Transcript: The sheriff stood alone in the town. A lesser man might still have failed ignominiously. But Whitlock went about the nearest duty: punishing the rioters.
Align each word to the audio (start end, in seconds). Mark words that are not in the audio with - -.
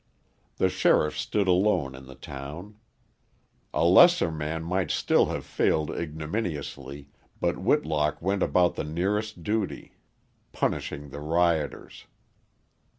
The 0.57 0.67
sheriff 0.67 1.15
stood 1.15 1.47
alone 1.47 1.93
in 1.93 2.07
the 2.07 2.15
town. 2.15 2.79
A 3.71 3.85
lesser 3.85 4.31
man 4.31 4.63
might 4.63 4.89
still 4.89 5.27
have 5.27 5.45
failed 5.45 5.91
ignominiously. 5.91 7.09
But 7.39 7.59
Whitlock 7.59 8.19
went 8.19 8.41
about 8.41 8.73
the 8.73 8.83
nearest 8.83 9.43
duty: 9.43 9.91
punishing 10.53 11.09
the 11.09 11.19
rioters. 11.21 12.07